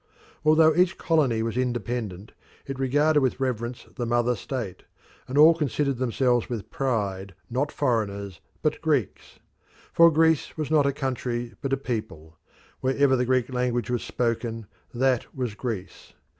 [0.43, 2.31] Although each colony was independent,
[2.65, 4.81] it regarded with reverence the mother state,
[5.27, 9.37] and all considered themselves with pride not foreigners but Greeks;
[9.93, 12.35] for Greece was not a country but a people;
[12.79, 16.13] wherever the Greek language was spoken, that was Greece.